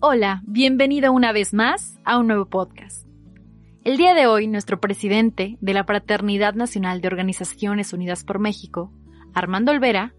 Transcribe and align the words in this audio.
Hola, 0.00 0.42
bienvenido 0.46 1.10
una 1.10 1.32
vez 1.32 1.52
más 1.52 1.98
a 2.04 2.18
un 2.18 2.28
nuevo 2.28 2.46
podcast. 2.46 3.04
El 3.82 3.96
día 3.96 4.14
de 4.14 4.28
hoy, 4.28 4.46
nuestro 4.46 4.78
presidente 4.78 5.56
de 5.60 5.74
la 5.74 5.82
Fraternidad 5.82 6.54
Nacional 6.54 7.00
de 7.00 7.08
Organizaciones 7.08 7.92
Unidas 7.92 8.22
por 8.22 8.38
México, 8.38 8.92
Armando 9.34 9.72
Olvera, 9.72 10.14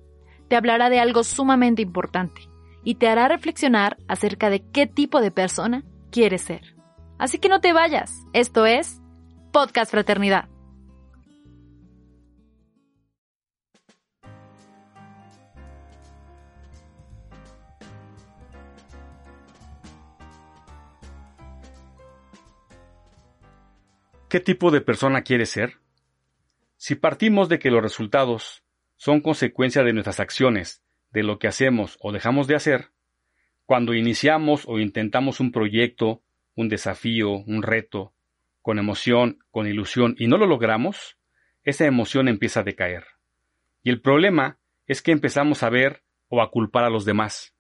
te 0.50 0.58
hablará 0.58 0.90
de 0.90 1.00
algo 1.00 1.24
sumamente 1.24 1.82
importante 1.82 2.42
y 2.84 2.96
te 2.96 3.08
hará 3.08 3.30
reflexionar 3.30 3.96
acerca 4.10 4.50
de 4.50 4.70
qué 4.70 4.86
tipo 4.86 5.22
de 5.22 5.32
persona 5.32 5.86
quieres 6.12 6.41
ser. 6.41 6.76
Así 7.18 7.40
que 7.40 7.48
no 7.48 7.62
te 7.62 7.72
vayas, 7.72 8.26
esto 8.34 8.66
es 8.66 9.02
Podcast 9.54 9.91
Fraternidad. 9.91 10.50
¿Qué 24.30 24.40
tipo 24.40 24.70
de 24.70 24.80
persona 24.80 25.24
quieres 25.24 25.49
ser? 25.49 25.80
Si 26.77 26.94
partimos 26.94 27.49
de 27.49 27.58
que 27.58 27.72
los 27.72 27.82
resultados 27.82 28.63
son 28.96 29.21
consecuencia 29.21 29.82
de 29.82 29.91
nuestras 29.91 30.20
acciones, 30.20 30.84
de 31.10 31.24
lo 31.24 31.40
que 31.40 31.48
hacemos 31.48 31.98
o 31.99 32.12
dejamos 32.12 32.46
de 32.46 32.54
hacer, 32.54 32.91
cuando 33.66 33.96
iniciamos 33.96 34.66
o 34.68 34.77
intentamos 34.77 35.40
un 35.40 35.52
proyecto, 35.52 36.21
un 36.54 36.70
desafío, 36.70 37.32
un 37.32 37.63
reto, 37.63 38.13
con 38.62 38.77
emoción, 38.77 39.40
con 39.49 39.66
ilusión, 39.66 40.13
y 40.20 40.27
no 40.27 40.38
lo 40.38 40.46
logramos, 40.46 41.18
esa 41.64 41.88
emoción 41.88 42.27
empieza 42.27 42.60
a 42.60 42.64
decaer. 42.64 43.05
Y 43.82 43.90
el 43.90 43.99
problema 43.99 44.60
es 44.86 45.02
que 45.02 45.12
empezamos 45.12 45.64
a 45.64 45.71
ver 45.71 46.04
o 46.27 46.43
a 46.43 46.52
culpar 46.52 46.84
a 46.84 46.91
los 46.91 47.04
demás. 47.04 47.55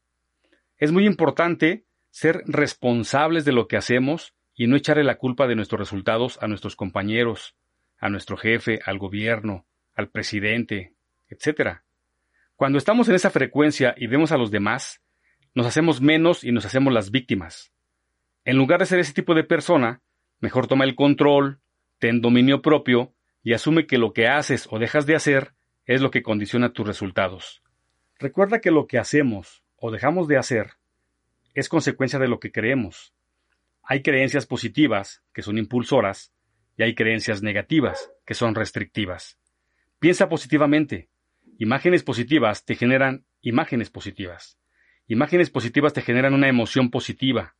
Es 0.77 0.91
muy 0.91 1.07
importante 1.07 1.85
ser 2.11 2.43
responsables 2.45 3.43
de 3.43 3.53
lo 3.53 3.67
que 3.67 3.77
hacemos 3.77 4.35
y 4.59 4.67
no 4.67 4.75
echarle 4.75 5.05
la 5.05 5.17
culpa 5.17 5.47
de 5.47 5.55
nuestros 5.55 5.79
resultados 5.79 6.37
a 6.41 6.47
nuestros 6.49 6.75
compañeros, 6.75 7.55
a 7.97 8.09
nuestro 8.09 8.35
jefe, 8.35 8.81
al 8.85 8.97
gobierno, 8.97 9.65
al 9.95 10.09
presidente, 10.09 10.91
etc. 11.29 11.77
Cuando 12.57 12.77
estamos 12.77 13.07
en 13.07 13.15
esa 13.15 13.29
frecuencia 13.29 13.95
y 13.95 14.07
vemos 14.07 14.33
a 14.33 14.37
los 14.37 14.51
demás, 14.51 15.01
nos 15.55 15.65
hacemos 15.65 16.01
menos 16.01 16.43
y 16.43 16.51
nos 16.51 16.65
hacemos 16.65 16.93
las 16.93 17.09
víctimas. 17.09 17.71
En 18.43 18.57
lugar 18.57 18.81
de 18.81 18.85
ser 18.85 18.99
ese 18.99 19.13
tipo 19.13 19.33
de 19.33 19.45
persona, 19.45 20.01
mejor 20.41 20.67
toma 20.67 20.83
el 20.83 20.95
control, 20.95 21.61
ten 21.97 22.19
dominio 22.19 22.61
propio 22.61 23.13
y 23.41 23.53
asume 23.53 23.87
que 23.87 23.97
lo 23.97 24.11
que 24.11 24.27
haces 24.27 24.67
o 24.69 24.77
dejas 24.77 25.05
de 25.05 25.15
hacer 25.15 25.53
es 25.85 26.01
lo 26.01 26.11
que 26.11 26.21
condiciona 26.21 26.73
tus 26.73 26.85
resultados. 26.85 27.63
Recuerda 28.19 28.59
que 28.59 28.71
lo 28.71 28.87
que 28.87 28.97
hacemos 28.97 29.63
o 29.77 29.89
dejamos 29.89 30.27
de 30.27 30.35
hacer 30.35 30.71
es 31.53 31.69
consecuencia 31.69 32.19
de 32.19 32.27
lo 32.27 32.41
que 32.41 32.51
creemos. 32.51 33.13
Hay 33.91 34.03
creencias 34.03 34.45
positivas, 34.45 35.23
que 35.33 35.41
son 35.41 35.57
impulsoras, 35.57 36.31
y 36.77 36.83
hay 36.83 36.93
creencias 36.93 37.41
negativas, 37.41 38.11
que 38.23 38.35
son 38.35 38.53
restrictivas. 38.53 39.39
Piensa 39.97 40.29
positivamente. 40.29 41.09
Imágenes 41.57 42.03
positivas 42.03 42.65
te 42.65 42.75
generan 42.75 43.25
imágenes 43.41 43.89
positivas. 43.89 44.59
Imágenes 45.07 45.49
positivas 45.49 45.93
te 45.93 46.03
generan 46.03 46.35
una 46.35 46.47
emoción 46.47 46.91
positiva. 46.91 47.55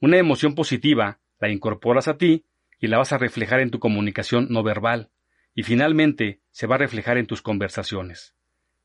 Una 0.00 0.18
emoción 0.18 0.54
positiva 0.54 1.18
la 1.40 1.48
incorporas 1.48 2.06
a 2.06 2.16
ti 2.16 2.44
y 2.78 2.86
la 2.86 2.98
vas 2.98 3.12
a 3.12 3.18
reflejar 3.18 3.58
en 3.58 3.72
tu 3.72 3.80
comunicación 3.80 4.46
no 4.48 4.62
verbal 4.62 5.10
y 5.52 5.64
finalmente 5.64 6.42
se 6.52 6.68
va 6.68 6.76
a 6.76 6.78
reflejar 6.78 7.18
en 7.18 7.26
tus 7.26 7.42
conversaciones. 7.42 8.36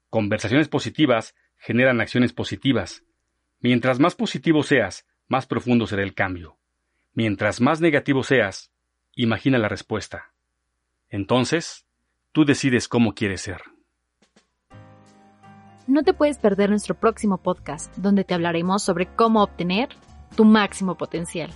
Conversaciones 0.10 0.68
positivas 0.68 1.36
generan 1.58 2.02
acciones 2.02 2.34
positivas. 2.34 3.04
Mientras 3.60 4.00
más 4.00 4.16
positivo 4.16 4.64
seas, 4.64 5.06
más 5.28 5.46
profundo 5.46 5.86
será 5.86 6.02
el 6.02 6.16
cambio. 6.16 6.58
Mientras 7.14 7.60
más 7.60 7.82
negativo 7.82 8.24
seas, 8.24 8.72
imagina 9.16 9.58
la 9.58 9.68
respuesta. 9.68 10.34
Entonces, 11.10 11.86
tú 12.32 12.46
decides 12.46 12.88
cómo 12.88 13.14
quieres 13.14 13.42
ser. 13.42 13.62
No 15.88 16.04
te 16.04 16.14
puedes 16.14 16.38
perder 16.38 16.70
nuestro 16.70 16.96
próximo 16.96 17.38
podcast, 17.38 17.94
donde 17.98 18.24
te 18.24 18.34
hablaremos 18.34 18.82
sobre 18.82 19.08
cómo 19.08 19.44
obtener 19.44 19.90
tu 20.38 20.46
máximo 20.46 20.96
potencial. 20.96 21.52